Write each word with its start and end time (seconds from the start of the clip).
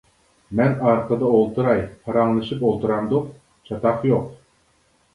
مەن 0.59 0.71
ئارقىدا 0.87 1.29
ئولتۇراي 1.35 1.85
پاراڭلىشىپ 2.07 2.65
ئولتۇرامدۇق؟ 2.71 3.31
-چاتاق 3.31 4.13
يوق! 4.15 4.31